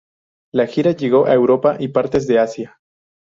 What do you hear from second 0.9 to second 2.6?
llegó a Europa y partes de